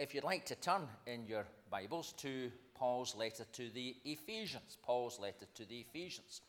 [0.00, 5.20] if you'd like to turn in your Bibles to Paul's letter to the Ephesians, Paul's
[5.20, 6.40] letter to the Ephesians.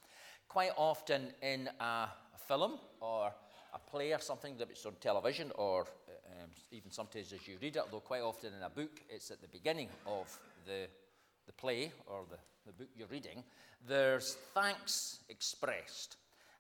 [0.48, 2.08] Quite often in a
[2.48, 3.34] film or
[3.74, 7.84] a play or something that's on television, or um, even sometimes as you read it,
[7.92, 10.88] though quite often in a book, it's at the beginning of the,
[11.46, 13.44] the play or the, the book you're reading,
[13.86, 16.16] there's thanks expressed.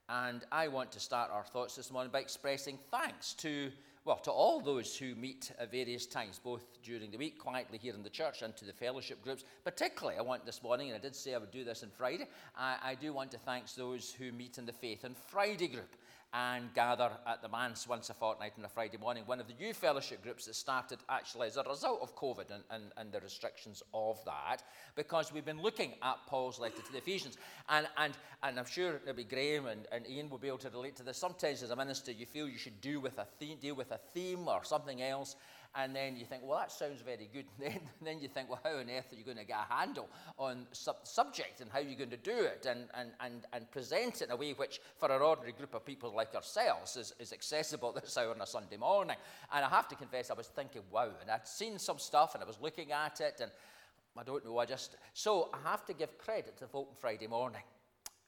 [0.09, 3.71] And I want to start our thoughts this morning by expressing thanks to
[4.03, 7.93] well, to all those who meet at various times, both during the week, quietly here
[7.93, 9.43] in the church, and to the fellowship groups.
[9.63, 12.27] Particularly, I want this morning, and I did say I would do this on Friday,
[12.55, 15.95] I, I do want to thank those who meet in the Faith and Friday group
[16.33, 19.23] and gather at the manse once a fortnight on a Friday morning.
[19.25, 22.63] One of the new fellowship groups that started actually as a result of COVID and,
[22.69, 24.63] and, and the restrictions of that,
[24.95, 27.37] because we've been looking at Paul's letter to the Ephesians.
[27.67, 28.13] And, and,
[28.43, 31.03] and I'm sure it'll be Graham and, and Ian will be able to relate to
[31.03, 31.17] this.
[31.17, 33.99] Sometimes as a minister, you feel you should do with a theme, deal with a
[34.13, 35.35] theme or something else
[35.73, 37.45] and then you think, well, that sounds very good.
[37.59, 40.09] then, then you think, well, how on earth are you going to get a handle
[40.37, 44.21] on sub- subject and how you're going to do it and, and, and, and present
[44.21, 47.31] it in a way which, for an ordinary group of people like ourselves, is, is
[47.31, 49.17] accessible this hour on a Sunday morning.
[49.53, 52.43] And I have to confess, I was thinking, wow, and I'd seen some stuff and
[52.43, 53.51] I was looking at it, and
[54.17, 54.97] I don't know, I just.
[55.13, 57.63] So I have to give credit to on Friday morning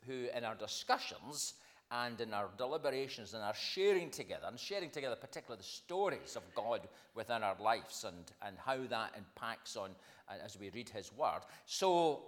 [0.08, 1.56] who, in our discussions,
[1.94, 6.42] and in our deliberations and our sharing together, and sharing together particularly the stories of
[6.56, 6.82] God
[7.14, 9.92] within our lives and, and how that impacts on
[10.28, 11.42] uh, as we read His Word.
[11.66, 12.22] So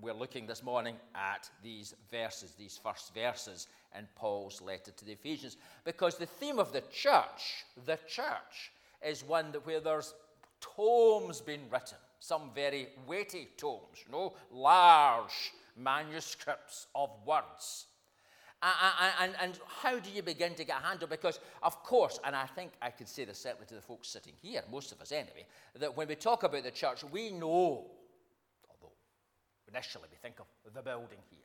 [0.00, 5.12] we're looking this morning at these verses, these first verses in Paul's letter to the
[5.12, 8.72] Ephesians, because the theme of the church, the church,
[9.06, 10.14] is one that where there's
[10.60, 17.86] tomes being written, some very weighty tomes, you know, large manuscripts of words
[19.20, 21.08] and, and, how do you begin to get a handle?
[21.08, 24.34] Because, of course, and I think I can say this certainly to the folks sitting
[24.40, 25.46] here, most of us anyway,
[25.78, 27.90] that when we talk about the church, we know,
[28.70, 28.92] although
[29.68, 31.40] initially we think of the building here,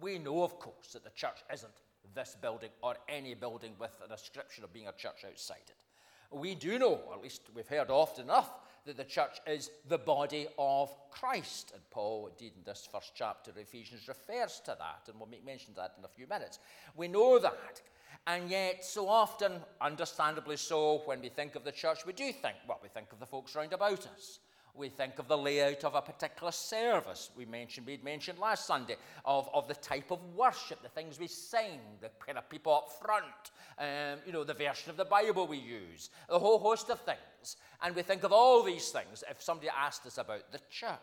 [0.00, 1.72] we know, of course, that the church isn't
[2.14, 5.84] this building or any building with an description of being a church outside it.
[6.30, 8.52] We do know, or at least we've heard often enough,
[8.84, 11.72] that the church is the body of Christ.
[11.74, 15.44] And Paul, indeed, in this first chapter of Ephesians, refers to that, and we'll make
[15.44, 16.58] mention of that in a few minutes.
[16.94, 17.80] We know that.
[18.26, 22.56] And yet, so often, understandably so, when we think of the church, we do think,
[22.68, 24.38] well, we think of the folks round about us.
[24.76, 27.30] We think of the layout of a particular service.
[27.36, 31.28] We mentioned, we mentioned last Sunday of, of the type of worship, the things we
[31.28, 35.46] sing, the kind of people up front, um, you know, the version of the Bible
[35.46, 37.56] we use, a whole host of things.
[37.82, 40.98] And we think of all these things if somebody asked us about the church.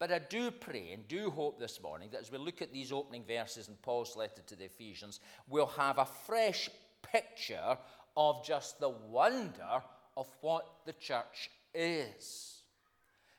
[0.00, 2.90] But I do pray and do hope this morning that as we look at these
[2.90, 6.70] opening verses in Paul's letter to the Ephesians, we'll have a fresh
[7.02, 7.76] picture
[8.16, 9.82] of just the wonder
[10.16, 12.62] of what the church is.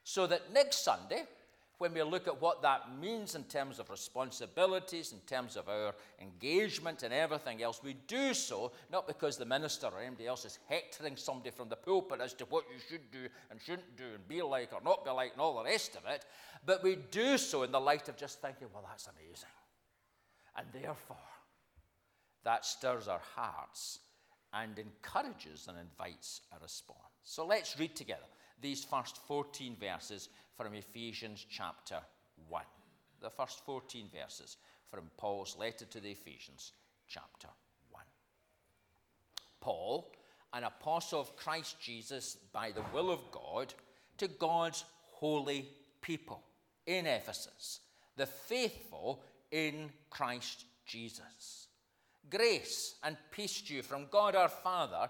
[0.03, 1.23] So that next Sunday,
[1.81, 5.95] when we look at what that means in terms of responsibilities, in terms of our
[6.21, 10.59] engagement and everything else, we do so not because the minister or anybody else is
[10.69, 14.27] hectoring somebody from the pulpit as to what you should do and shouldn't do and
[14.27, 16.23] be like or not be like and all the rest of it,
[16.67, 19.49] but we do so in the light of just thinking, well, that's amazing.
[20.55, 21.17] And therefore,
[22.43, 23.99] that stirs our hearts
[24.53, 27.10] and encourages and invites a response.
[27.23, 28.25] So let's read together
[28.61, 31.99] these first 14 verses from Ephesians chapter
[32.49, 32.63] 1.
[33.21, 34.57] The first 14 verses
[34.89, 36.73] from Paul's letter to the Ephesians
[37.07, 37.47] chapter
[37.91, 38.03] 1.
[39.59, 40.11] Paul,
[40.53, 43.73] an apostle of Christ Jesus by the will of God,
[44.17, 44.83] to God's
[45.13, 45.69] holy
[46.01, 46.43] people
[46.85, 47.79] in Ephesus,
[48.17, 51.67] the faithful in Christ Jesus.
[52.29, 55.09] Grace and peace to you from God our Father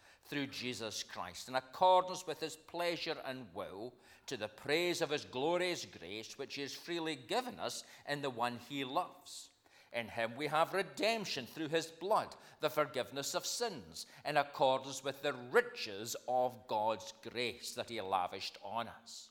[0.31, 3.93] through Jesus Christ, in accordance with his pleasure and will
[4.27, 8.29] to the praise of his glorious grace, which he has freely given us in the
[8.29, 9.49] one he loves.
[9.91, 15.21] In him we have redemption through his blood, the forgiveness of sins, in accordance with
[15.21, 19.30] the riches of God's grace that he lavished on us.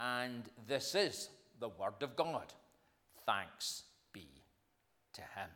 [0.00, 2.52] And this is the word of God.
[3.24, 4.28] Thanks be
[5.14, 5.50] to him.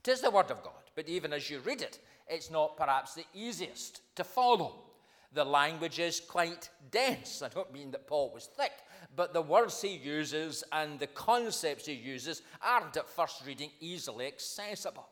[0.00, 1.98] It is the word of God, but even as you read it,
[2.28, 4.84] it's not perhaps the easiest to follow.
[5.32, 7.42] The language is quite dense.
[7.42, 8.72] I don't mean that Paul was thick,
[9.14, 14.26] but the words he uses and the concepts he uses aren't at first reading easily
[14.26, 15.08] accessible.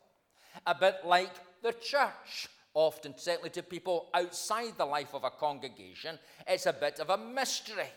[0.65, 2.49] A bit like the church.
[2.73, 7.17] Often, certainly to people outside the life of a congregation, it's a bit of a
[7.17, 7.89] mystery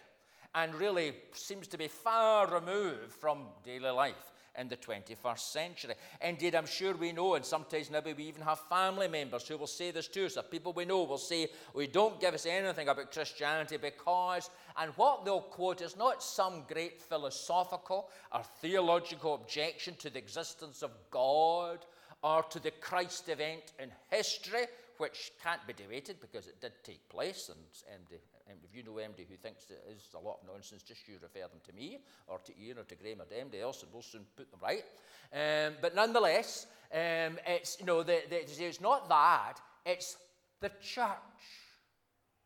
[0.55, 5.95] and really seems to be far removed from daily life in the 21st century.
[6.21, 9.67] Indeed, I'm sure we know, and sometimes maybe we even have family members who will
[9.67, 12.89] say this to us, or people we know will say, We don't give us anything
[12.89, 19.95] about Christianity because, and what they'll quote is not some great philosophical or theological objection
[19.97, 21.79] to the existence of God
[22.23, 24.67] or to the Christ event in history,
[24.99, 27.51] which can't be debated because it did take place,
[27.91, 28.07] and
[28.65, 31.41] If you know MD who thinks it is a lot of nonsense, just you refer
[31.41, 34.03] them to me or to Ian or to Graham or to MD else, and we'll
[34.03, 34.85] soon put them right.
[35.33, 40.17] Um, but nonetheless, um, it's you know the, the, it's not that; it's
[40.61, 41.07] the church,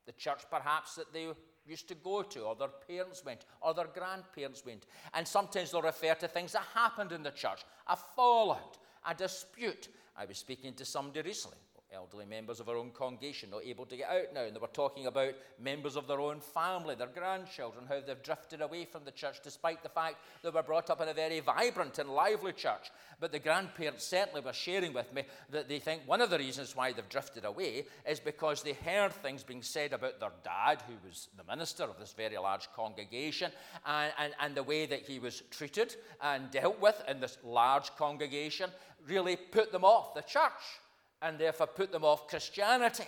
[0.06, 1.28] the church perhaps that they
[1.66, 5.82] used to go to, or their parents went, or their grandparents went, and sometimes they'll
[5.82, 8.78] refer to things that happened in the church, a fallout,
[9.08, 9.88] a dispute.
[10.16, 11.58] I was speaking to somebody recently
[11.94, 14.42] elderly members of our own congregation not able to get out now.
[14.42, 18.60] And they were talking about members of their own family, their grandchildren, how they've drifted
[18.60, 21.98] away from the church despite the fact they were brought up in a very vibrant
[21.98, 22.90] and lively church.
[23.20, 26.74] But the grandparents certainly were sharing with me that they think one of the reasons
[26.76, 30.94] why they've drifted away is because they heard things being said about their dad, who
[31.06, 33.50] was the minister of this very large congregation,
[33.86, 37.94] and, and, and the way that he was treated and dealt with in this large
[37.96, 38.70] congregation
[39.06, 40.80] really put them off the church
[41.24, 43.04] and therefore put them off Christianity.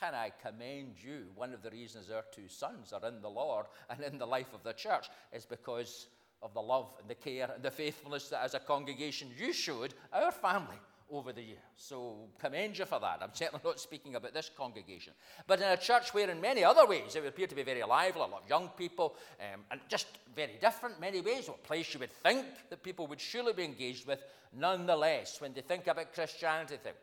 [0.00, 1.26] Can I commend you?
[1.34, 4.54] One of the reasons our two sons are in the Lord and in the life
[4.54, 6.08] of the church is because
[6.42, 9.92] of the love and the care and the faithfulness that as a congregation you showed
[10.10, 10.78] our family
[11.10, 11.58] over the years.
[11.76, 13.18] So commend you for that.
[13.20, 15.12] I'm certainly not speaking about this congregation.
[15.46, 17.82] But in a church where in many other ways it would appear to be very
[17.82, 21.92] lively, a lot of young people, um, and just very different many ways, a place
[21.92, 24.24] you would think that people would surely be engaged with,
[24.56, 26.96] nonetheless, when they think about Christianity, they think,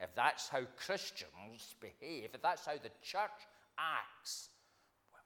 [0.00, 3.30] if that's how Christians behave, if that's how the church
[3.78, 4.50] acts,
[5.12, 5.22] well,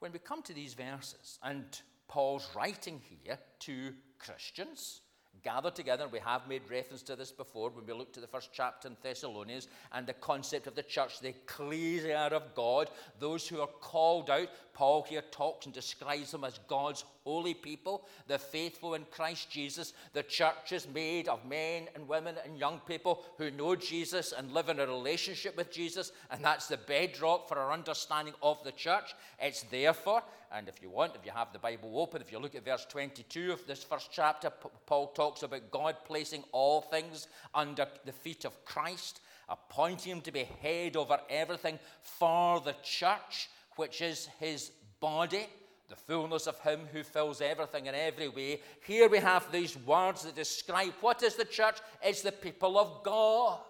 [0.00, 1.64] when we come to these verses, and
[2.08, 5.00] Paul's writing here to Christians,
[5.44, 6.08] gathered together.
[6.08, 8.96] We have made reference to this before when we looked at the first chapter in
[9.02, 14.30] Thessalonians and the concept of the church, the ecclesia of God, those who are called
[14.30, 14.48] out.
[14.74, 19.94] Paul here talks and describes them as God's holy people, the faithful in Christ Jesus.
[20.12, 24.52] The church is made of men and women and young people who know Jesus and
[24.52, 28.72] live in a relationship with Jesus, and that's the bedrock for our understanding of the
[28.72, 29.14] church.
[29.40, 30.22] It's therefore
[30.54, 32.86] and if you want, if you have the Bible open, if you look at verse
[32.88, 34.50] 22 of this first chapter,
[34.86, 40.30] Paul talks about God placing all things under the feet of Christ, appointing him to
[40.30, 45.46] be head over everything for the church, which is his body,
[45.88, 48.60] the fullness of him who fills everything in every way.
[48.86, 51.78] Here we have these words that describe what is the church?
[52.02, 53.60] It's the people of God.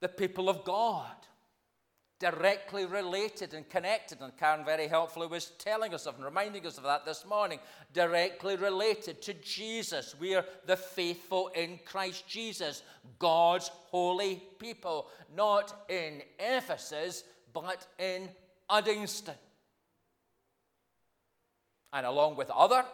[0.00, 1.14] The people of God
[2.22, 4.20] directly related and connected.
[4.20, 7.58] And Karen very helpfully was telling us of and reminding us of that this morning.
[7.92, 10.14] Directly related to Jesus.
[10.20, 12.84] We are the faithful in Christ Jesus,
[13.18, 18.28] God's holy people, not in Ephesus, but in
[18.70, 19.34] Uddingston.
[21.92, 22.84] And along with other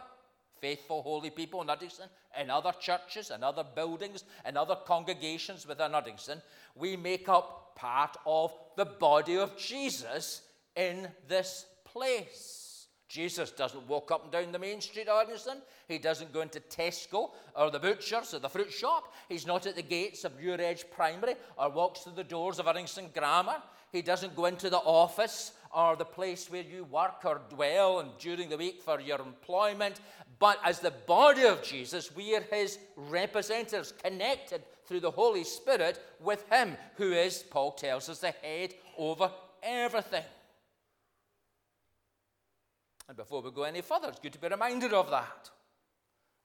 [0.58, 2.08] faithful, holy people in Uddingston,
[2.40, 6.40] in other churches, and other buildings, and other congregations within Uddingston,
[6.74, 10.42] we make up part of the body of Jesus
[10.76, 12.86] in this place.
[13.08, 15.28] Jesus doesn't walk up and down the main street of.
[15.88, 19.14] He doesn't go into Tesco or the butcher's or the fruit shop.
[19.28, 23.14] He's not at the gates of Muiredge Primary or walks through the doors of Uddingston
[23.14, 23.62] Grammar.
[23.92, 28.10] He doesn't go into the office or the place where you work or dwell and
[28.18, 30.00] during the week for your employment,
[30.38, 36.00] But as the body of Jesus, we are his representatives, connected through the Holy Spirit
[36.20, 39.30] with him, who is, Paul tells us, the head over
[39.62, 40.24] everything.
[43.08, 45.50] And before we go any further, it's good to be reminded of that.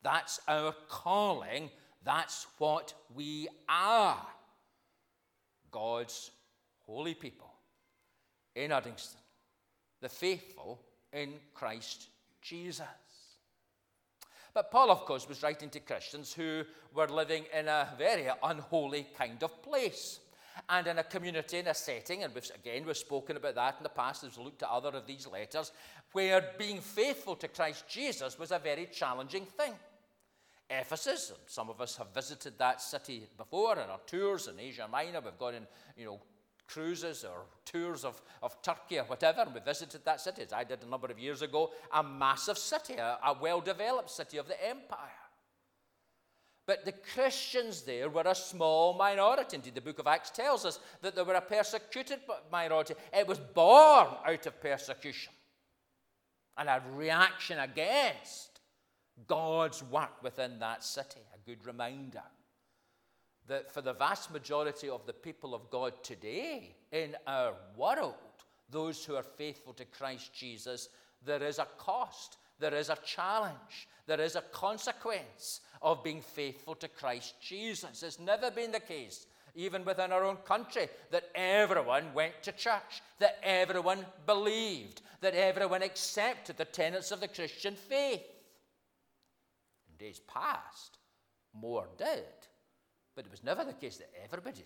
[0.01, 1.69] That's our calling.
[2.03, 4.25] That's what we are.
[5.71, 6.31] God's
[6.85, 7.52] holy people
[8.55, 9.15] in Uddingston,
[10.01, 10.79] the faithful
[11.11, 12.07] in Christ
[12.41, 12.85] Jesus.
[14.53, 19.07] But Paul, of course, was writing to Christians who were living in a very unholy
[19.17, 20.19] kind of place.
[20.69, 23.83] And in a community, in a setting, and we've, again, we've spoken about that in
[23.83, 25.71] the past as we looked at other of these letters,
[26.11, 29.73] where being faithful to Christ Jesus was a very challenging thing.
[30.69, 35.21] Ephesus, some of us have visited that city before in our tours in Asia Minor.
[35.21, 35.67] We've gone in,
[35.97, 36.21] you know,
[36.67, 40.63] cruises or tours of, of Turkey or whatever, and we visited that city, as I
[40.63, 44.47] did a number of years ago, a massive city, a, a well developed city of
[44.47, 45.09] the empire.
[46.65, 49.57] But the Christians there were a small minority.
[49.57, 52.19] Indeed, the book of Acts tells us that they were a persecuted
[52.51, 52.93] minority.
[53.11, 55.33] It was born out of persecution
[56.57, 58.61] and a reaction against
[59.27, 61.19] God's work within that city.
[61.33, 62.23] A good reminder
[63.47, 68.13] that for the vast majority of the people of God today in our world,
[68.69, 70.89] those who are faithful to Christ Jesus,
[71.25, 76.75] there is a cost, there is a challenge, there is a consequence of being faithful
[76.75, 78.03] to Christ Jesus.
[78.03, 83.01] It's never been the case, even within our own country, that everyone went to church,
[83.19, 88.23] that everyone believed, that everyone accepted the tenets of the Christian faith.
[89.89, 90.97] In days past,
[91.53, 92.42] more did.
[93.15, 94.65] But it was never the case that everybody did.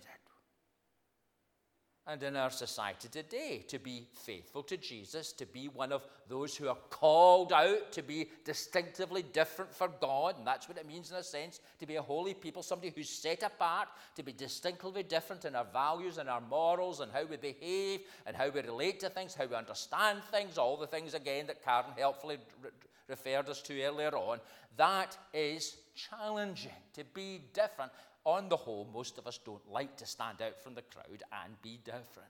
[2.08, 6.56] And in our society today, to be faithful to Jesus, to be one of those
[6.56, 11.10] who are called out to be distinctively different for God, and that's what it means
[11.10, 15.02] in a sense, to be a holy people, somebody who's set apart, to be distinctively
[15.02, 19.00] different in our values and our morals and how we behave and how we relate
[19.00, 22.70] to things, how we understand things, all the things again that Karen helpfully re-
[23.06, 24.40] referred us to earlier on.
[24.78, 27.92] That is challenging to be different
[28.24, 31.60] on the whole, most of us don't like to stand out from the crowd and
[31.62, 32.28] be different.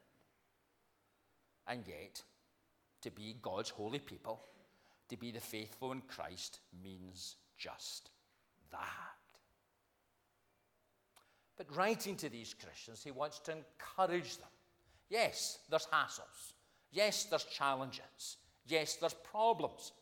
[1.67, 2.23] And yet,
[3.03, 4.41] to be God's holy people,
[5.09, 8.11] to be the faithful in Christ, means just
[8.71, 8.79] that.
[11.57, 14.49] But writing to these Christians, he wants to encourage them.
[15.11, 16.53] Yes, there's hassles.
[16.93, 18.37] Yes, there's challenges.
[18.67, 19.93] Yes, there's problems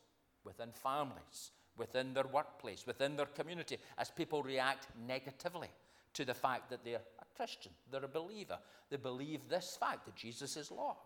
[0.45, 5.69] within families, within their workplace, within their community, as people react negatively
[6.15, 8.59] to the fact that they're a Christian, they're a believer.
[8.91, 10.97] They believe this fact that Jesus is Lord.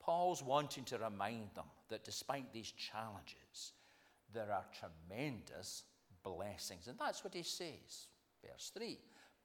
[0.00, 3.72] Paul's wanting to remind them that despite these challenges,
[4.32, 5.82] there are tremendous
[6.22, 6.86] blessings.
[6.86, 8.06] And that's what he says.
[8.42, 8.98] Verse 3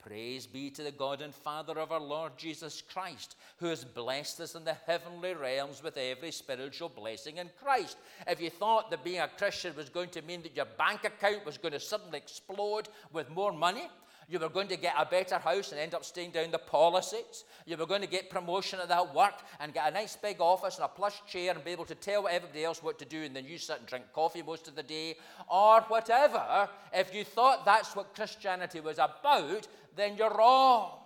[0.06, 4.40] Praise be to the God and Father of our Lord Jesus Christ, who has blessed
[4.40, 7.98] us in the heavenly realms with every spiritual blessing in Christ.
[8.28, 11.46] If you thought that being a Christian was going to mean that your bank account
[11.46, 13.90] was going to suddenly explode with more money,
[14.32, 17.44] you were going to get a better house and end up staying down the policies.
[17.66, 20.78] You were going to get promotion at that work and get a nice big office
[20.78, 23.36] and a plush chair and be able to tell everybody else what to do and
[23.36, 25.18] then you sit and drink coffee most of the day
[25.50, 26.70] or whatever.
[26.94, 31.00] If you thought that's what Christianity was about, then you're wrong.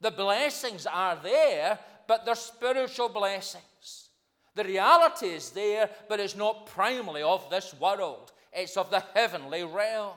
[0.00, 1.78] The blessings are there,
[2.08, 4.08] but they're spiritual blessings.
[4.56, 9.62] The reality is there, but it's not primarily of this world, it's of the heavenly
[9.62, 10.14] realm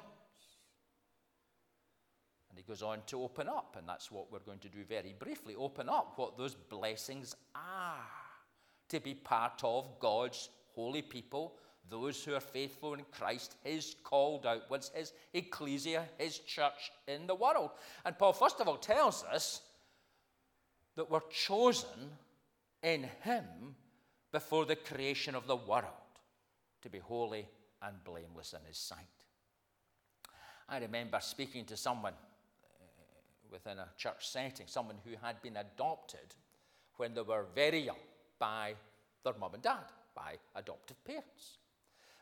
[2.67, 5.87] goes on to open up, and that's what we're going to do very briefly open
[5.87, 8.03] up what those blessings are
[8.89, 11.55] to be part of God's holy people,
[11.89, 17.25] those who are faithful in Christ, His called out ones, His ecclesia, His church in
[17.27, 17.71] the world.
[18.05, 19.61] And Paul, first of all, tells us
[20.95, 22.11] that we're chosen
[22.83, 23.75] in Him
[24.31, 25.85] before the creation of the world
[26.81, 27.47] to be holy
[27.81, 28.99] and blameless in His sight.
[30.69, 32.13] I remember speaking to someone
[33.51, 36.35] within a church setting, someone who had been adopted
[36.97, 37.95] when they were very young
[38.39, 38.73] by
[39.23, 39.85] their mum and dad,
[40.15, 41.57] by adoptive parents.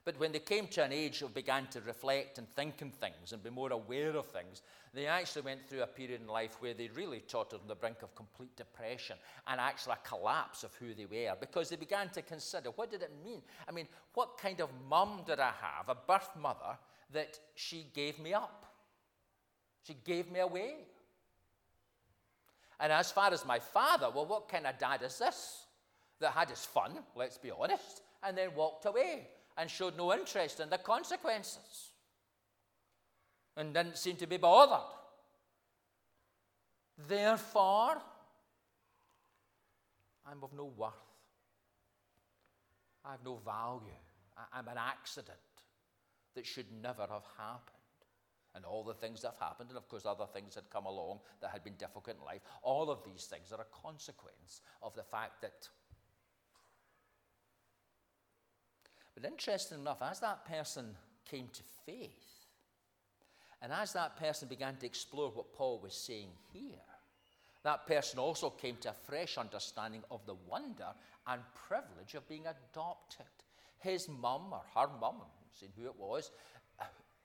[0.06, 3.34] But when they came to an age of began to reflect and think on things
[3.34, 4.62] and be more aware of things,
[4.94, 8.04] they actually went through a period in life where they really tottered on the brink
[8.04, 9.18] of complete depression
[9.48, 13.02] and actually a collapse of who they were because they began to consider what did
[13.02, 13.42] it mean?
[13.68, 16.78] I mean, what kind of mum did I have, a birth mother,
[17.12, 18.66] that she gave me up?
[19.82, 20.76] She gave me away.
[22.80, 25.66] And as far as my father, well, what kind of dad is this?
[26.20, 29.28] That had his fun, let's be honest, and then walked away.
[29.58, 31.92] and showed no interest in the consequences
[33.58, 34.80] and didn't seem to be bothered.
[37.08, 37.98] Therefore,
[40.26, 40.94] I'm of no worth.
[43.06, 44.02] I have no value.
[44.52, 45.38] I'm an accident
[46.36, 47.75] that should never have happened.
[48.56, 51.20] And all the things that have happened, and of course, other things had come along
[51.42, 55.04] that had been difficult in life, all of these things are a consequence of the
[55.04, 55.68] fact that.
[59.14, 60.96] But interesting enough, as that person
[61.30, 62.46] came to faith,
[63.62, 66.80] and as that person began to explore what Paul was saying here,
[67.64, 70.90] that person also came to a fresh understanding of the wonder
[71.28, 73.26] and privilege of being adopted.
[73.80, 75.16] His mum, or her mum,
[75.52, 76.32] seeing who it was,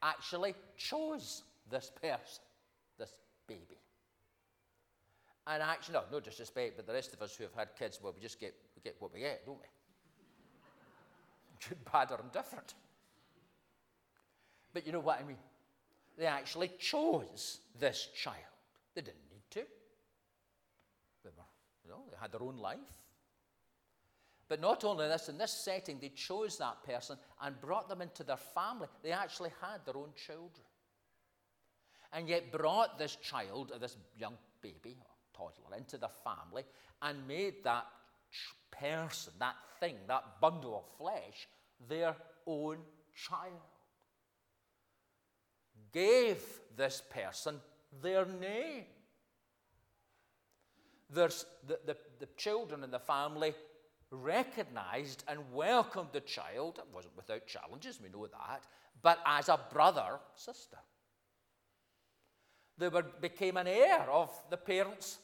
[0.03, 2.43] actually chose this person,
[2.99, 3.15] this
[3.47, 3.79] baby.
[5.47, 8.13] And actually, no, no disrespect, but the rest of us who have had kids, well,
[8.15, 9.67] we just get, we get what we get, don't we?
[11.69, 12.75] Good, bad, or indifferent.
[14.73, 15.39] But you know what I mean?
[16.19, 18.37] They actually chose this child.
[18.95, 19.61] They didn't need to.
[21.25, 21.45] They were,
[21.85, 22.79] you know, they had their own life.
[24.51, 28.25] But not only this, in this setting, they chose that person and brought them into
[28.25, 28.89] their family.
[29.01, 30.67] They actually had their own children.
[32.13, 34.97] And yet brought this child, this young baby
[35.33, 36.65] toddler, into their family
[37.01, 37.87] and made that
[38.73, 41.47] person, that thing, that bundle of flesh,
[41.89, 42.79] their own
[43.15, 43.53] child.
[45.93, 46.43] Gave
[46.77, 47.61] this person
[48.03, 48.87] their name.
[51.09, 53.55] There's the, the, the children in the family
[54.11, 56.79] recognized and welcomed the child.
[56.79, 58.65] It wasn't without challenges, we know that,
[59.03, 60.79] but as a brother, sister.
[62.79, 65.19] They were, became an heir of the parents'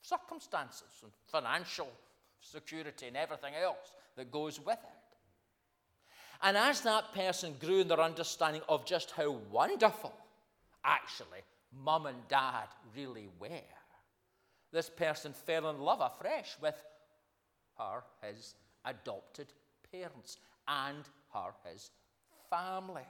[0.00, 1.88] circumstances and financial
[2.40, 5.16] security and everything else that goes with it.
[6.42, 10.12] And as that person grew in their understanding of just how wonderful,
[10.84, 11.40] actually,
[11.72, 13.48] mum and dad really were,
[14.72, 16.74] this person fell in love afresh with
[17.78, 19.46] her, his adopted
[19.90, 21.90] parents, and her, his
[22.50, 23.06] family.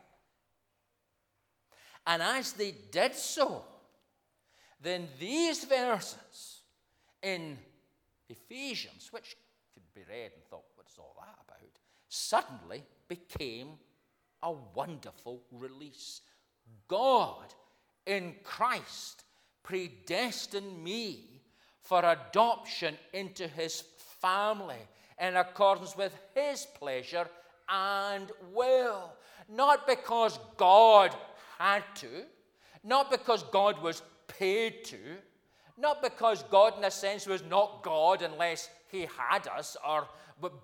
[2.07, 3.65] And as they did so,
[4.81, 6.61] then these verses
[7.23, 7.57] in
[8.29, 9.37] Ephesians, which
[9.73, 11.79] could be read and thought, what's all that about?
[12.09, 13.79] Suddenly became
[14.43, 16.21] a wonderful release.
[16.89, 17.55] God
[18.07, 19.25] in Christ
[19.63, 21.41] predestined me
[21.81, 23.83] for adoption into his
[24.25, 24.83] family
[25.21, 27.29] in accordance with his pleasure
[27.69, 29.13] and will.
[29.49, 31.15] Not because God
[31.59, 32.25] had to,
[32.83, 34.97] not because God was paid to,
[35.77, 40.09] not because God, in a sense, was not God unless he had us or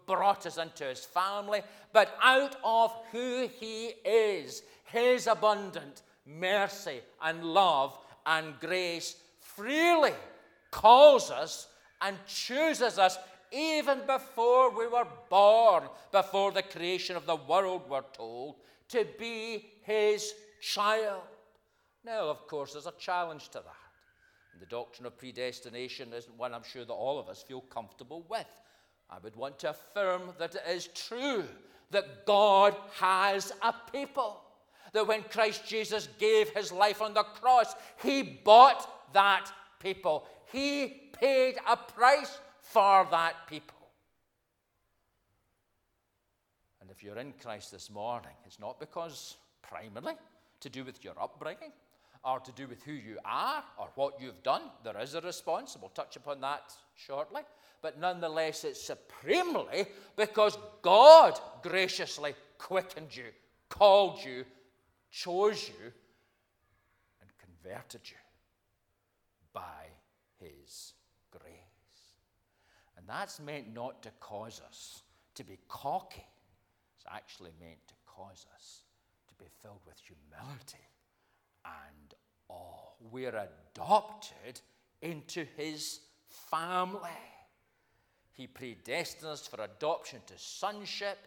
[0.07, 1.61] brought us into his family,
[1.93, 10.15] but out of who he is, his abundant mercy and love and grace freely
[10.71, 11.69] calls us
[12.01, 13.19] and chooses us
[13.53, 18.57] even before we were born, before the creation of the world, we're told,
[18.89, 21.23] to be his child.
[22.05, 23.91] Now, of course, there's a challenge to that.
[24.53, 28.25] And the doctrine of predestination isn't one I'm sure that all of us feel comfortable
[28.29, 28.47] with.
[29.09, 31.45] I would want to affirm that it is true
[31.91, 34.41] that God has a people.
[34.93, 40.27] That when Christ Jesus gave his life on the cross, he bought that people.
[40.53, 42.39] He paid a price
[42.71, 43.77] for that people.
[46.81, 50.15] And if you're in Christ this morning, it's not because primarily
[50.61, 51.73] to do with your upbringing
[52.25, 54.63] or to do with who you are or what you've done.
[54.85, 57.43] There is a response, and we'll touch upon that shortly.
[57.83, 63.25] But nonetheless, it's supremely because God graciously quickened you,
[63.69, 64.45] called you,
[65.11, 65.93] chose you,
[67.21, 68.17] and converted you
[69.53, 69.87] by
[70.39, 70.93] His
[73.11, 75.03] that's meant not to cause us
[75.35, 76.25] to be cocky.
[76.97, 78.83] It's actually meant to cause us
[79.29, 80.87] to be filled with humility
[81.65, 82.15] and
[82.49, 82.93] awe.
[83.11, 84.61] We're adopted
[85.03, 86.01] into his
[86.51, 87.11] family.
[88.33, 91.19] He predestined us for adoption to sonship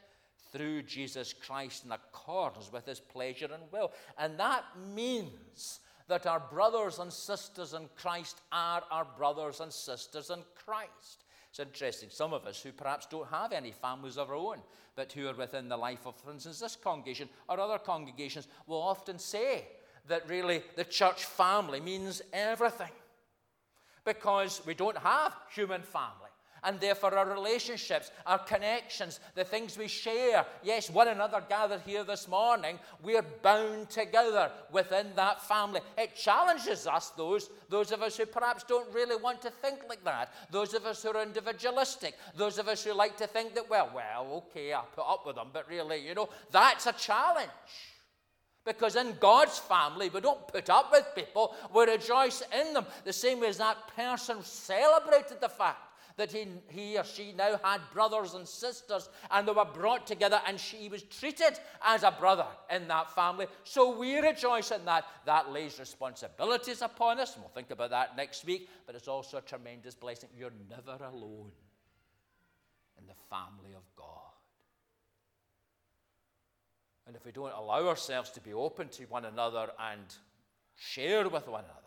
[0.52, 3.92] through Jesus Christ in accordance with his pleasure and will.
[4.18, 10.30] And that means that our brothers and sisters in Christ are our brothers and sisters
[10.30, 11.24] in Christ.
[11.54, 14.58] It's interesting, some of us who perhaps don't have any families of our own,
[14.96, 18.82] but who are within the life of, for instance, this congregation or other congregations, will
[18.82, 19.68] often say
[20.08, 22.90] that really the church family means everything.
[24.04, 26.32] Because we don't have human family.
[26.64, 32.04] And therefore, our relationships, our connections, the things we share, yes, one another gathered here
[32.04, 35.82] this morning, we're bound together within that family.
[35.98, 40.04] It challenges us, those, those of us who perhaps don't really want to think like
[40.06, 43.70] that, those of us who are individualistic, those of us who like to think that,
[43.70, 47.50] well, well, okay, I'll put up with them, but really, you know, that's a challenge.
[48.66, 52.86] Because in God's family, we don't put up with people, we rejoice in them.
[53.04, 55.78] The same way as that person celebrated the fact
[56.16, 60.40] that he, he or she now had brothers and sisters and they were brought together
[60.48, 63.48] and she was treated as a brother in that family.
[63.64, 65.06] So we rejoice in that.
[65.26, 69.38] That lays responsibilities upon us, and we'll think about that next week, but it's also
[69.38, 70.30] a tremendous blessing.
[70.38, 71.52] You're never alone
[73.00, 74.08] in the family of God.
[77.08, 80.04] And if we don't allow ourselves to be open to one another and
[80.76, 81.80] share with one another,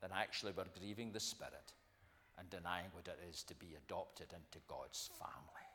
[0.00, 1.72] then actually we're grieving the Spirit
[2.38, 5.68] and denying what it is to be adopted into God's family.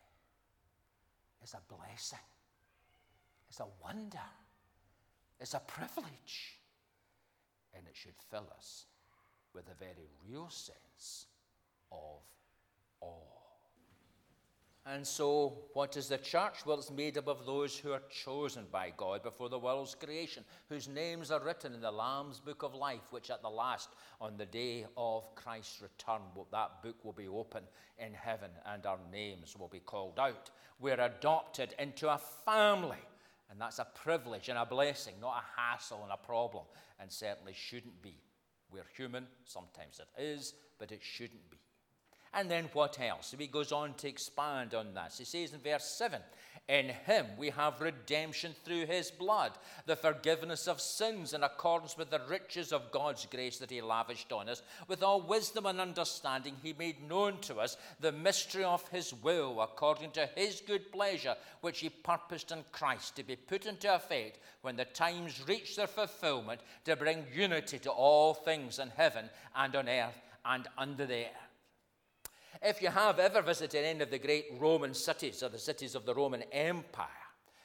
[1.42, 2.20] It's a blessing,
[3.50, 4.20] it's a wonder,
[5.40, 6.60] it's a privilege,
[7.74, 8.86] and it should fill us
[9.54, 11.26] with a very real sense
[11.92, 12.22] of
[13.02, 13.41] awe.
[14.84, 16.66] And so, what is the church?
[16.66, 20.44] Well, it's made up of those who are chosen by God before the world's creation,
[20.70, 23.90] whose names are written in the Lamb's book of life, which at the last,
[24.20, 27.62] on the day of Christ's return, that book will be open
[28.00, 30.50] in heaven and our names will be called out.
[30.80, 32.98] We're adopted into a family,
[33.52, 36.66] and that's a privilege and a blessing, not a hassle and a problem,
[37.00, 38.16] and certainly shouldn't be.
[38.72, 41.58] We're human, sometimes it is, but it shouldn't be.
[42.34, 43.36] And then what else?
[43.38, 45.14] He goes on to expand on that.
[45.18, 46.22] He says in verse 7
[46.70, 49.52] In him we have redemption through his blood,
[49.86, 54.32] the forgiveness of sins in accordance with the riches of God's grace that he lavished
[54.32, 54.62] on us.
[54.88, 59.60] With all wisdom and understanding, he made known to us the mystery of his will,
[59.62, 64.40] according to his good pleasure, which he purposed in Christ to be put into effect
[64.62, 69.76] when the times reach their fulfillment, to bring unity to all things in heaven and
[69.76, 71.51] on earth and under the earth.
[72.62, 76.06] If you have ever visited any of the great Roman cities or the cities of
[76.06, 77.08] the Roman Empire,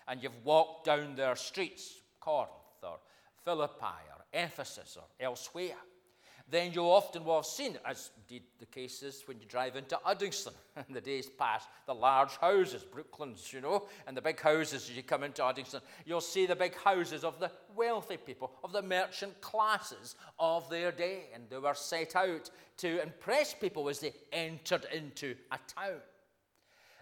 [0.09, 2.51] and you've walked down their streets, Corinth
[2.83, 2.99] or
[3.45, 5.77] Philippi or Ephesus or elsewhere,
[6.49, 9.99] then you often will have seen, as indeed the case is when you drive into
[10.07, 10.53] Uddingston
[10.89, 14.97] in the days past, the large houses, Brooklands, you know, and the big houses as
[14.97, 15.81] you come into Uddingston.
[16.05, 20.93] You'll see the big houses of the wealthy people, of the merchant classes of their
[20.93, 26.01] day, and they were set out to impress people as they entered into a town.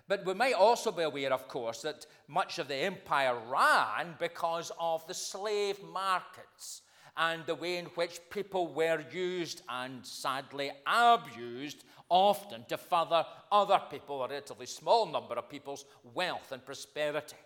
[0.09, 4.73] But we might also be aware, of course, that much of the empire ran because
[4.79, 6.83] of the slave markets
[7.17, 13.81] and the way in which people were used and sadly abused, often to further other
[13.91, 17.37] people, a relatively small number of people's wealth and prosperity.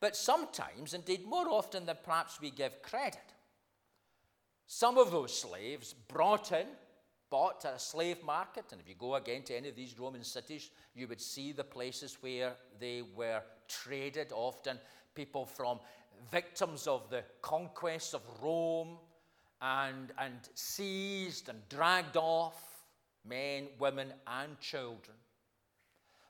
[0.00, 3.20] But sometimes, indeed more often than perhaps we give credit,
[4.66, 6.66] some of those slaves brought in,
[7.28, 10.24] bought at a slave market, and if you go again to any of these Roman
[10.24, 14.78] cities, you would see the places where they were traded, often
[15.14, 15.80] people from
[16.30, 18.98] victims of the conquests of Rome
[19.60, 22.84] and, and seized and dragged off,
[23.24, 25.16] men, women, and children.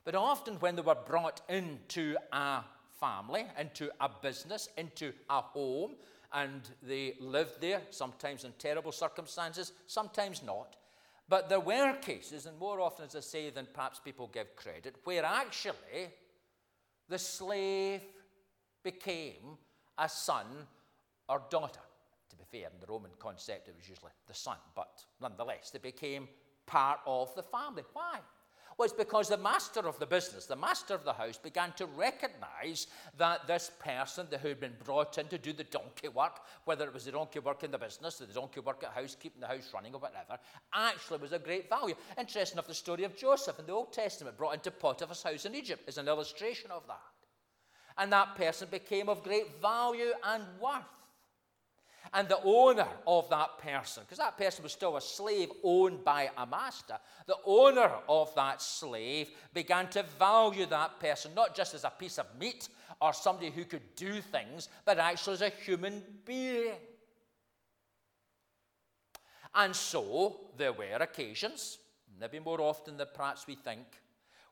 [0.03, 2.61] But often, when they were brought into a
[2.99, 5.95] family, into a business, into a home,
[6.33, 10.75] and they lived there, sometimes in terrible circumstances, sometimes not.
[11.27, 14.95] But there were cases, and more often, as I say, than perhaps people give credit,
[15.03, 16.09] where actually
[17.07, 18.01] the slave
[18.83, 19.57] became
[20.01, 20.45] a son
[21.29, 21.79] or daughter.
[22.29, 25.79] To be fair, in the Roman concept, it was usually the son, but nonetheless, they
[25.79, 26.27] became
[26.65, 27.83] part of the family.
[27.93, 28.19] Why?
[28.77, 31.85] Well, it's because the master of the business, the master of the house, began to
[31.85, 32.87] recognize
[33.17, 36.93] that this person who had been brought in to do the donkey work, whether it
[36.93, 39.47] was the donkey work in the business, or the donkey work at house, keeping the
[39.47, 40.39] house running, or whatever,
[40.73, 41.95] actually was of great value.
[42.17, 45.53] Interesting enough, the story of Joseph in the Old Testament, brought into Potiphar's house in
[45.53, 47.01] Egypt, is an illustration of that
[47.97, 50.83] and that person became of great value and worth.
[52.13, 56.29] And the owner of that person, because that person was still a slave owned by
[56.37, 61.85] a master, the owner of that slave began to value that person not just as
[61.85, 62.67] a piece of meat
[62.99, 66.73] or somebody who could do things, but actually as a human being.
[69.55, 71.77] And so there were occasions,
[72.19, 73.85] maybe more often than perhaps we think,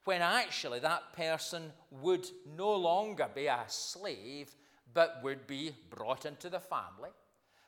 [0.10, 4.56] when actually that person would no longer be a slave,
[4.92, 7.12] but would be brought into the family.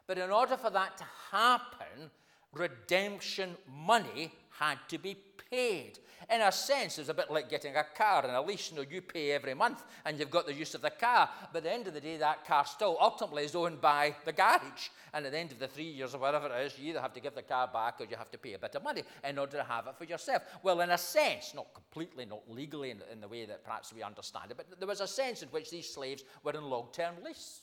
[0.08, 2.10] But in order for that to happen,
[2.52, 5.16] redemption money had to be
[5.52, 6.00] paid.
[6.30, 8.72] In a sense, it's a bit like getting a car and a lease.
[8.72, 11.30] You know, you pay every month and you've got the use of the car.
[11.52, 14.32] But at the end of the day, that car still ultimately is owned by the
[14.32, 14.90] garage.
[15.14, 17.14] And at the end of the three years or whatever it is, you either have
[17.16, 19.38] to give the car back or you have to pay a bit of money in
[19.38, 20.44] order to have it for yourself.
[20.64, 24.04] Well, in a sense, not completely, not legally in, in the way that perhaps we
[24.04, 27.16] understand it, but there was a sense in which these slaves were in long term
[27.26, 27.62] lease.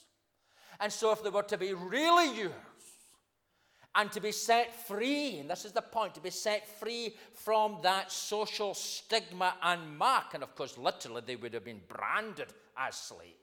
[0.80, 2.52] And so, if they were to be really yours,
[3.98, 7.78] and to be set free, and this is the point, to be set free from
[7.82, 10.34] that social stigma and mark.
[10.34, 13.34] And of course, literally, they would have been branded as slaves.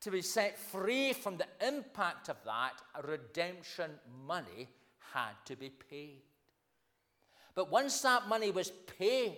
[0.00, 3.92] To be set free from the impact of that, redemption
[4.26, 4.68] money
[5.12, 6.22] had to be paid.
[7.54, 9.36] But once that money was paid,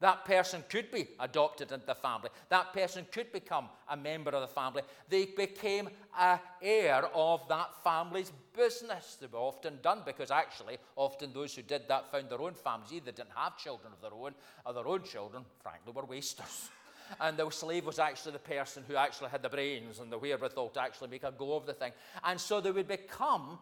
[0.00, 2.30] that person could be adopted into the family.
[2.48, 4.82] That person could become a member of the family.
[5.08, 9.18] They became an heir of that family's business.
[9.20, 12.92] They were often done because actually, often those who did that found their own families.
[12.92, 14.34] Either didn't have children of their own,
[14.64, 16.70] or their own children, frankly, were wasters.
[17.20, 20.68] And the slave was actually the person who actually had the brains and the wherewithal
[20.68, 21.90] to actually make a go of the thing.
[22.22, 23.58] And so they would become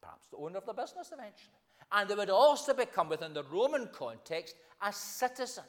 [0.00, 1.61] perhaps the owner of the business eventually.
[1.92, 5.64] And they would also become, within the Roman context, a citizen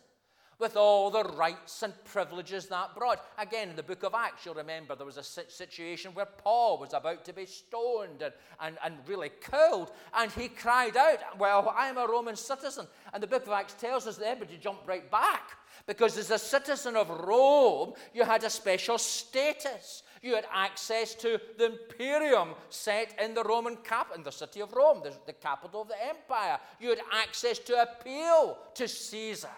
[0.59, 3.21] with all the rights and privileges that brought.
[3.37, 6.93] Again, in the book of Acts, you'll remember there was a situation where Paul was
[6.93, 11.97] about to be stoned and, and, and really killed, and he cried out, Well, I'm
[11.97, 12.87] a Roman citizen.
[13.13, 15.51] And the book of Acts tells us that everybody jumped right back
[15.85, 20.03] because as a citizen of Rome, you had a special status.
[20.23, 24.71] You had access to the imperium set in the Roman cap in the city of
[24.71, 26.59] Rome, the, the capital of the empire.
[26.79, 29.49] You had access to appeal to Caesar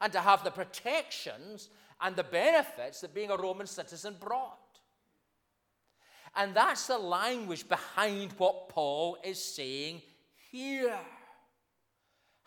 [0.00, 1.68] and to have the protections
[2.00, 4.58] and the benefits that being a Roman citizen brought.
[6.34, 10.00] And that's the language behind what Paul is saying
[10.50, 10.98] here.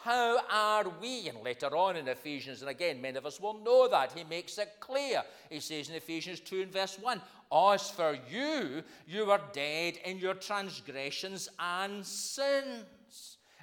[0.05, 1.29] How are we?
[1.29, 4.11] And later on in Ephesians, and again, many of us will know that.
[4.11, 5.23] He makes it clear.
[5.49, 7.19] He says in Ephesians 2 and verse 1
[7.51, 12.85] As for you, you were dead in your transgressions and sins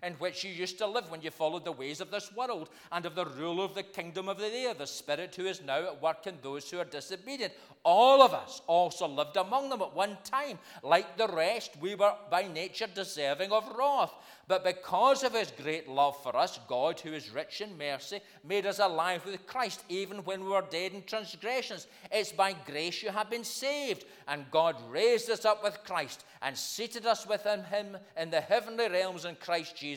[0.02, 3.06] in which you used to live when you followed the ways of this world and
[3.06, 6.02] of the rule of the kingdom of the air, the Spirit who is now at
[6.02, 7.52] work in those who are disobedient.
[7.84, 10.58] All of us also lived among them at one time.
[10.82, 14.12] Like the rest, we were by nature deserving of wrath.
[14.48, 18.66] But because of his great love for us, God, who is rich in mercy, made
[18.66, 21.86] us alive with Christ, even when we were dead in transgressions.
[22.10, 24.04] It's by grace you have been saved.
[24.28, 28.88] And God raised us up with Christ and seated us within him in the heavenly
[28.88, 29.91] realms in Christ Jesus,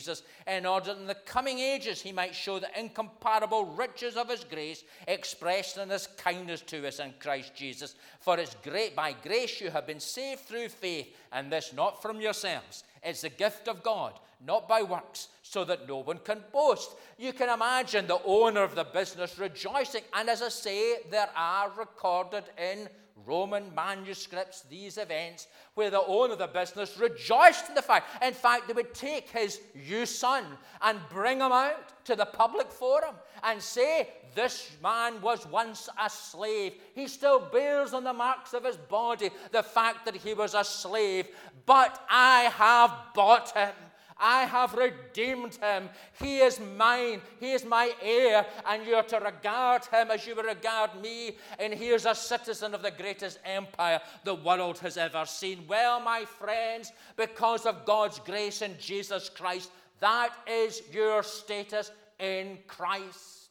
[0.46, 4.44] in order that in the coming ages he might show the incomparable riches of his
[4.44, 7.94] grace expressed in his kindness to us in Christ Jesus.
[8.20, 12.20] For it's great by grace you have been saved through faith, and this not from
[12.20, 12.84] yourselves.
[13.02, 16.96] It's the gift of God, not by works, so that no one can boast.
[17.18, 20.02] You can imagine the owner of the business rejoicing.
[20.12, 22.88] And as I say, there are recorded in
[23.24, 28.22] Roman manuscripts these events where the owner of the business rejoiced in the fact.
[28.22, 30.44] In fact, they would take his you son
[30.82, 36.10] and bring him out to the public forum and say, This man was once a
[36.10, 36.74] slave.
[36.94, 40.64] He still bears on the marks of his body the fact that he was a
[40.64, 41.28] slave,
[41.64, 43.72] but I have bought him.
[44.18, 45.90] I have redeemed him.
[46.18, 47.20] He is mine.
[47.38, 48.46] He is my heir.
[48.66, 51.36] And you are to regard him as you would regard me.
[51.58, 55.64] And he is a citizen of the greatest empire the world has ever seen.
[55.68, 62.58] Well, my friends, because of God's grace in Jesus Christ, that is your status in
[62.66, 63.50] Christ.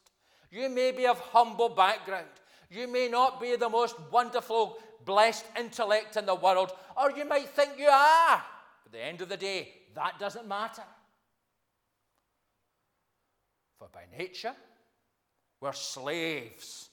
[0.52, 2.28] You may be of humble background.
[2.72, 7.50] You may not be the most wonderful, blessed intellect in the world, or you might
[7.50, 8.44] think you are.
[8.86, 10.84] At the end of the day, that doesn't matter.
[13.80, 14.54] For by nature,
[15.60, 16.90] we're slaves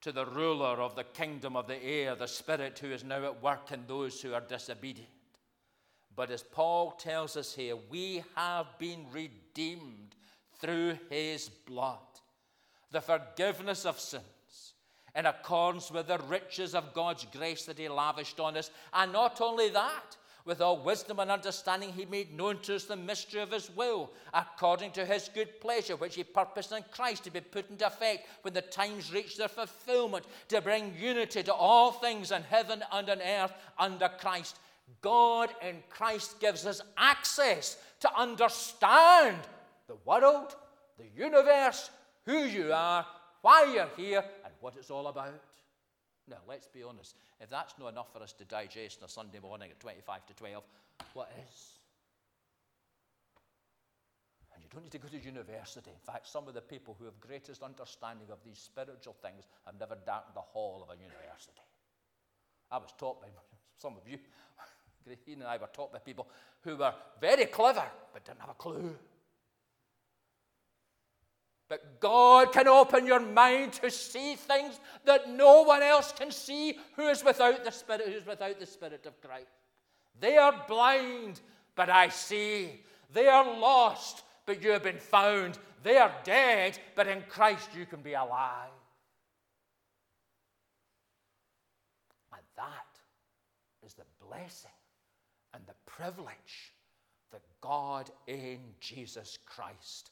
[0.00, 3.42] to the ruler of the kingdom of the air, the Spirit who is now at
[3.42, 5.08] work in those who are disobedient.
[6.14, 10.14] But as Paul tells us here, we have been redeemed
[10.60, 11.98] through his blood,
[12.90, 14.24] the forgiveness of sins.
[15.14, 18.70] In accordance with the riches of God's grace that He lavished on us.
[18.92, 20.16] And not only that,
[20.48, 24.10] with all wisdom and understanding, he made known to us the mystery of his will,
[24.32, 28.26] according to his good pleasure, which he purposed in Christ to be put into effect
[28.42, 33.10] when the times reach their fulfillment, to bring unity to all things in heaven and
[33.10, 34.58] on earth under Christ.
[35.02, 39.36] God in Christ gives us access to understand
[39.86, 40.56] the world,
[40.98, 41.90] the universe,
[42.24, 43.06] who you are,
[43.42, 45.34] why you're here, and what it's all about.
[46.28, 47.16] Now, let's be honest.
[47.40, 50.34] If that's not enough for us to digest on a Sunday morning at 25 to
[50.34, 50.62] 12,
[51.14, 51.78] what is?
[54.54, 55.90] And you don't need to go to university.
[55.90, 59.78] In fact, some of the people who have greatest understanding of these spiritual things have
[59.78, 61.62] never darkened the hall of a university.
[62.70, 63.28] I was taught by
[63.78, 64.18] some of you,
[65.04, 66.28] Graheen and I were taught by people
[66.60, 68.94] who were very clever but didn't have a clue.
[71.68, 76.78] But God can open your mind to see things that no one else can see
[76.96, 79.50] who is without the Spirit, who is without the Spirit of Christ.
[80.18, 81.40] They are blind,
[81.74, 82.80] but I see.
[83.12, 85.58] They are lost, but you have been found.
[85.82, 88.70] They are dead, but in Christ you can be alive.
[92.32, 94.70] And that is the blessing
[95.52, 96.74] and the privilege
[97.30, 100.10] that God in Jesus Christ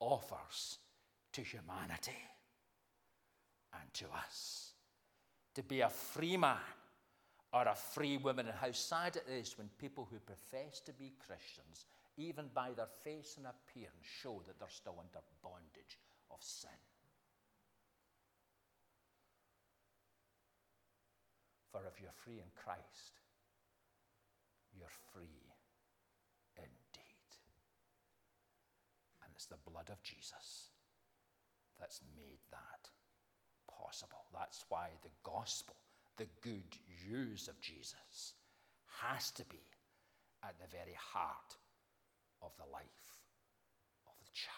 [0.00, 0.78] offers
[1.34, 2.16] to humanity
[3.80, 4.72] and to us.
[5.54, 6.56] To be a free man
[7.52, 11.12] or a free woman, and how sad it is when people who profess to be
[11.24, 15.98] Christians, even by their face and appearance, show that they're still under bondage
[16.32, 16.70] of sin.
[21.70, 23.20] For if you're free in Christ,
[24.76, 25.54] you're free
[26.56, 27.30] indeed.
[29.22, 30.73] And it's the blood of Jesus
[31.78, 32.90] that's made that
[33.68, 34.24] possible.
[34.32, 35.76] That's why the gospel,
[36.16, 36.76] the good
[37.08, 38.34] news of Jesus,
[39.00, 39.62] has to be
[40.42, 41.56] at the very heart
[42.42, 43.24] of the life
[44.06, 44.54] of the church.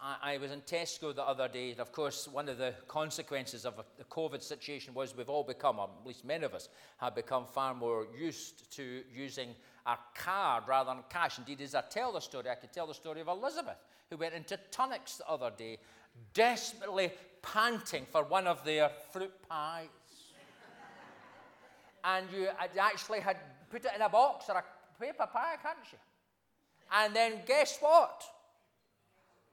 [0.00, 3.66] I, I was in Tesco the other day, and of course, one of the consequences
[3.66, 7.14] of the COVID situation was we've all become, or at least many of us, have
[7.14, 9.54] become far more used to using
[9.86, 11.38] a card rather than cash.
[11.38, 14.34] Indeed, as I tell the story, I could tell the story of Elizabeth, who went
[14.34, 15.78] into Tunnocks the other day
[16.34, 19.88] desperately panting for one of their fruit pies.
[22.04, 23.36] and you actually had
[23.70, 24.64] put it in a box or a
[25.00, 25.98] paper pie, can't you?
[26.92, 28.24] And then guess what?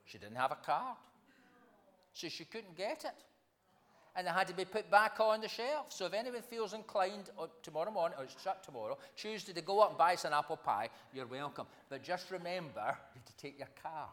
[0.04, 0.96] She didn't have a card.
[2.12, 3.24] So she couldn't get it.
[4.16, 5.92] And it had to be put back on the shelf.
[5.92, 9.80] So if anyone feels inclined uh, tomorrow morning, or it's shut tomorrow, Tuesday to go
[9.80, 11.66] up and buy some apple pie, you're welcome.
[11.88, 14.08] But just remember to take your card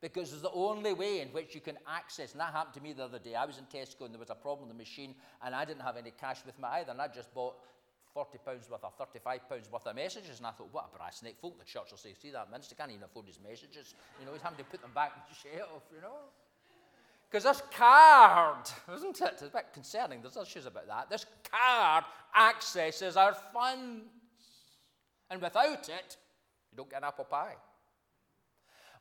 [0.00, 2.32] because it's the only way in which you can access.
[2.32, 3.34] And that happened to me the other day.
[3.34, 5.82] I was in Tesco and there was a problem with the machine, and I didn't
[5.82, 6.92] have any cash with me either.
[6.92, 7.56] And I just bought
[8.14, 10.38] 40 pounds worth or 35 pounds worth of messages.
[10.38, 11.58] And I thought, what a brass neck folk.
[11.58, 13.94] The church will say, see that minister can't even afford his messages.
[14.18, 16.16] You know, he's having to put them back in the shelf, you know.
[17.30, 19.30] Because this card, isn't it?
[19.34, 20.20] It's a bit concerning.
[20.20, 21.10] There's issues about that.
[21.10, 22.04] This card
[22.36, 24.06] accesses our funds.
[25.30, 26.16] And without it,
[26.72, 27.54] you don't get an apple pie.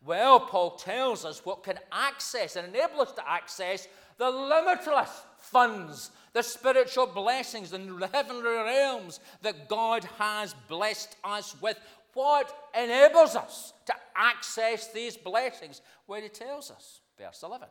[0.05, 6.11] Well, Paul tells us what can access and enable us to access the limitless funds,
[6.33, 11.77] the spiritual blessings the heavenly realms that God has blessed us with.
[12.13, 15.81] What enables us to access these blessings?
[16.07, 17.67] Well, he tells us, verse 11.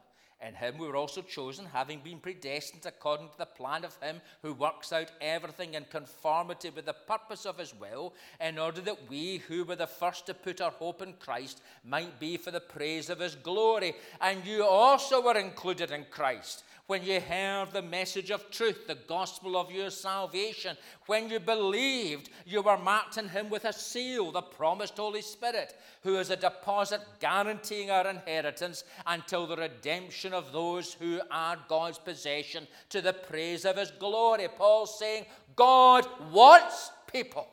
[0.46, 4.20] In him we were also chosen, having been predestined according to the plan of him
[4.42, 9.08] who works out everything in conformity with the purpose of his will, in order that
[9.10, 12.60] we who were the first to put our hope in Christ might be for the
[12.60, 13.94] praise of his glory.
[14.20, 18.94] And you also were included in Christ when you heard the message of truth, the
[18.94, 20.74] gospel of your salvation,
[21.04, 25.74] when you believed, you were marked in him with a seal, the promised Holy Spirit,
[26.02, 31.98] who is a deposit guaranteeing our inheritance until the redemption of those who are God's
[31.98, 34.48] possession to the praise of his glory.
[34.56, 37.46] Paul's saying, God wants people.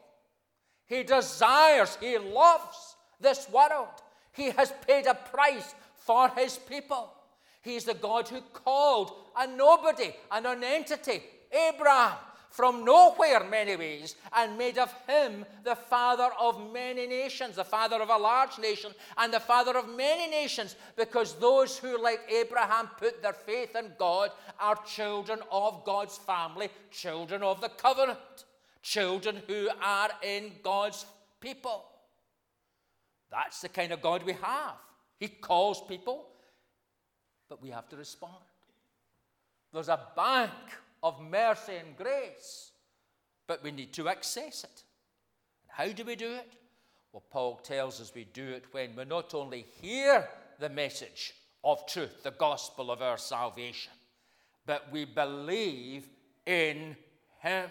[0.86, 4.02] He desires, he loves this world.
[4.32, 7.12] He has paid a price for his people.
[7.66, 12.14] He's the God who called a nobody, a nonentity, Abraham,
[12.52, 18.00] from nowhere, many ways, and made of him the father of many nations, the father
[18.00, 22.88] of a large nation, and the father of many nations, because those who, like Abraham,
[23.00, 28.20] put their faith in God are children of God's family, children of the covenant,
[28.84, 31.04] children who are in God's
[31.42, 31.84] people.
[33.32, 34.76] That's the kind of God we have.
[35.20, 36.28] He calls people
[37.50, 38.34] but we have to respond.
[39.74, 40.52] There's a bank
[41.04, 42.72] of mercy and grace,
[43.48, 44.84] but we need to access it.
[45.64, 46.54] And How do we do it?
[47.12, 50.28] Well, Paul tells us we do it when we not only hear
[50.60, 51.34] the message
[51.64, 53.94] of truth, the gospel of our salvation,
[54.66, 56.08] but we believe
[56.46, 56.96] in
[57.40, 57.70] Him.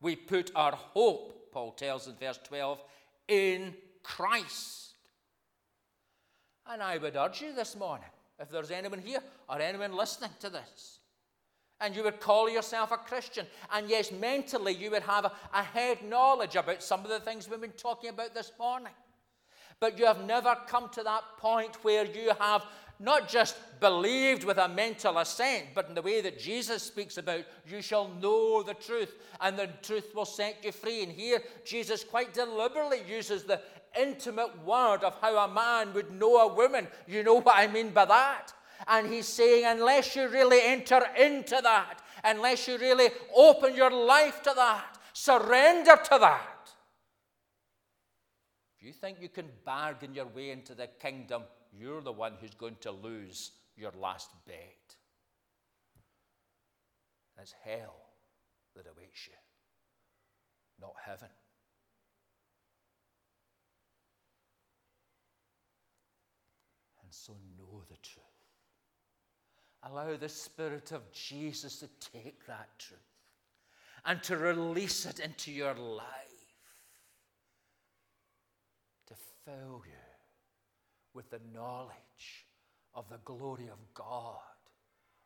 [0.00, 2.82] We put our hope, Paul tells in verse 12,
[3.28, 4.94] in Christ.
[6.66, 8.08] And I would urge you this morning
[8.40, 10.98] if there's anyone here or anyone listening to this,
[11.80, 15.62] and you would call yourself a Christian, and yes, mentally you would have a, a
[15.62, 18.92] head knowledge about some of the things we've been talking about this morning.
[19.78, 22.66] But you have never come to that point where you have
[22.98, 27.44] not just believed with a mental assent, but in the way that Jesus speaks about,
[27.66, 31.02] you shall know the truth, and the truth will set you free.
[31.02, 33.58] And here, Jesus quite deliberately uses the
[33.98, 36.88] intimate word of how a man would know a woman.
[37.06, 38.52] You know what I mean by that?
[38.86, 44.42] And he's saying, unless you really enter into that, unless you really open your life
[44.42, 46.70] to that, surrender to that,
[48.78, 52.54] if you think you can bargain your way into the kingdom, you're the one who's
[52.54, 54.96] going to lose your last bet.
[57.42, 57.96] It's hell
[58.76, 59.34] that awaits you,
[60.80, 61.28] not heaven.
[67.02, 68.24] And so know the truth.
[69.82, 73.00] Allow the Spirit of Jesus to take that truth
[74.04, 76.06] and to release it into your life,
[79.06, 79.14] to
[79.44, 79.92] fill you
[81.14, 82.46] with the knowledge
[82.94, 84.38] of the glory of God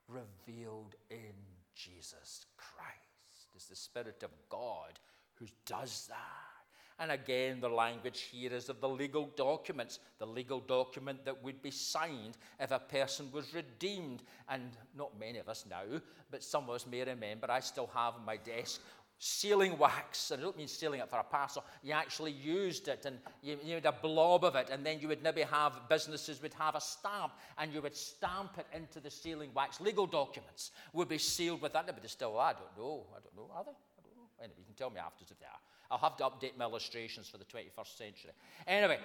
[0.08, 1.34] revealed in
[1.74, 3.48] Jesus Christ.
[3.54, 4.98] It's the Spirit of God
[5.34, 6.53] who does that.
[6.98, 11.60] And again, the language here is of the legal documents, the legal document that would
[11.60, 14.22] be signed if a person was redeemed.
[14.48, 18.14] And not many of us now, but some of us may remember, I still have
[18.14, 18.80] on my desk
[19.18, 20.30] sealing wax.
[20.30, 21.64] And I don't mean sealing it for a parcel.
[21.82, 24.68] You actually used it and you, you had a blob of it.
[24.70, 28.58] And then you would maybe have businesses would have a stamp and you would stamp
[28.58, 29.80] it into the sealing wax.
[29.80, 31.86] Legal documents would be sealed with that.
[31.86, 33.06] But still, I don't know.
[33.16, 33.50] I don't know.
[33.54, 33.70] Are they?
[33.70, 34.28] I don't know.
[34.40, 35.73] Anyway, you can tell me afterwards if they are.
[35.90, 38.30] I'll have to update my illustrations for the 21st century.
[38.66, 38.98] Anyway,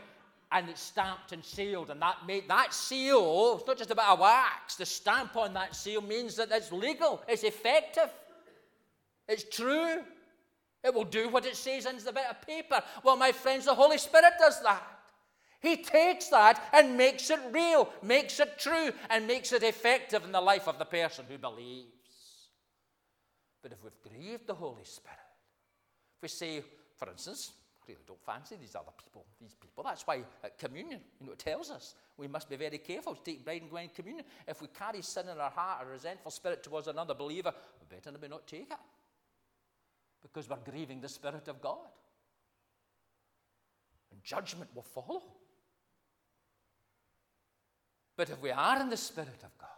[0.51, 4.75] and it's stamped and sealed, and that made that seal, it's not just a wax.
[4.75, 8.09] The stamp on that seal means that it's legal, it's effective,
[9.27, 10.01] it's true.
[10.81, 12.81] It will do what it says in the bit of paper.
[13.03, 14.81] Well, my friends, the Holy Spirit does that.
[15.61, 20.31] He takes that and makes it real, makes it true, and makes it effective in
[20.31, 21.89] the life of the person who believes.
[23.61, 25.19] But if we've grieved the Holy Spirit,
[26.19, 26.61] if we say,
[26.97, 29.85] for instance, I really don't fancy these other people, these people.
[29.85, 33.23] That's why at communion, you know, it tells us we must be very careful to
[33.23, 34.25] take bread and wine communion.
[34.45, 38.11] If we carry sin in our heart, a resentful spirit towards another believer, we better
[38.11, 38.77] maybe not take it.
[40.21, 41.87] Because we're grieving the Spirit of God.
[44.11, 45.23] And judgment will follow.
[48.17, 49.69] But if we are in the Spirit of God,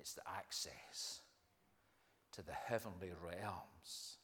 [0.00, 1.20] it's the access
[2.32, 4.15] to the heavenly realms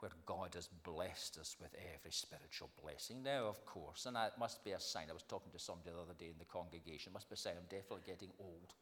[0.00, 3.22] where God has blessed us with every spiritual blessing.
[3.22, 5.10] Now, of course, and that must be a sign.
[5.10, 7.10] I was talking to somebody the other day in the congregation.
[7.10, 8.74] It must be a sign I'm definitely getting old.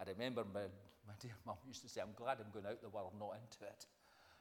[0.00, 0.66] I remember my,
[1.06, 3.68] my dear mum used to say, I'm glad I'm going out the world, not into
[3.68, 3.84] it.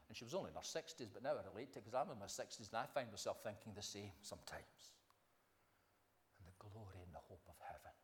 [0.07, 2.11] And she was only in her 60s, but now I relate to it because I'm
[2.11, 4.91] in my 60s and I find myself thinking the same sometimes.
[6.39, 7.95] And the glory and the hope of heaven.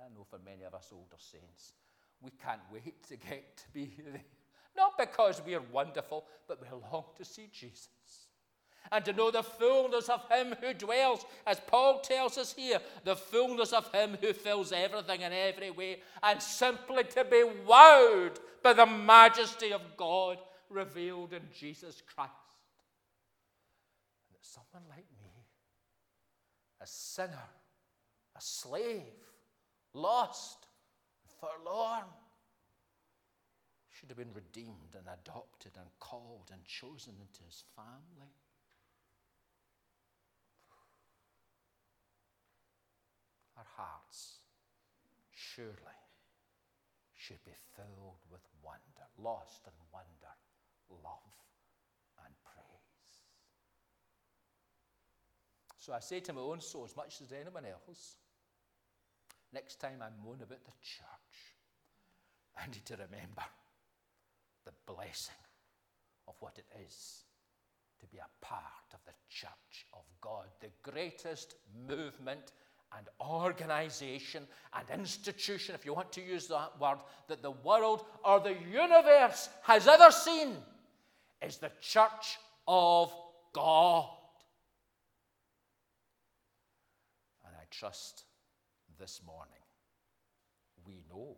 [0.00, 1.72] I know for many of us older saints,
[2.20, 4.37] we can't wait to get to be there.
[4.78, 7.88] Not because we are wonderful, but we long to see Jesus.
[8.92, 13.16] And to know the fullness of Him who dwells, as Paul tells us here, the
[13.16, 18.72] fullness of Him who fills everything in every way, and simply to be wowed by
[18.72, 20.38] the majesty of God
[20.70, 22.32] revealed in Jesus Christ.
[24.28, 25.44] And that someone like me,
[26.80, 27.50] a sinner,
[28.36, 29.02] a slave,
[29.92, 30.66] lost,
[31.40, 32.04] forlorn,
[33.98, 38.30] should have been redeemed and adopted and called and chosen into his family.
[43.56, 44.38] Our hearts
[45.34, 45.98] surely
[47.16, 50.34] should be filled with wonder, lost in wonder,
[51.02, 51.34] love,
[52.24, 53.18] and praise.
[55.78, 58.14] So I say to my own soul, as much as anyone else,
[59.52, 61.56] next time I moan about the church,
[62.56, 63.42] I need to remember
[64.68, 65.34] the blessing
[66.26, 67.24] of what it is
[68.00, 68.62] to be a part
[68.92, 71.54] of the church of God, the greatest
[71.88, 72.52] movement
[72.96, 76.98] and organization and institution, if you want to use that word,
[77.28, 80.54] that the world or the universe has ever seen
[81.40, 83.12] is the church of
[83.54, 84.10] God.
[87.46, 88.24] And I trust
[88.98, 89.62] this morning
[90.86, 91.36] we know